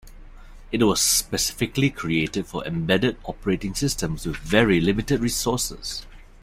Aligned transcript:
It 0.71 0.81
was 0.81 0.99
specifically 0.99 1.91
created 1.91 2.47
for 2.47 2.65
embedded 2.65 3.17
operating 3.25 3.75
systems 3.75 4.25
with 4.25 4.37
very 4.37 4.81
limited 4.81 5.19
resources. 5.21 6.07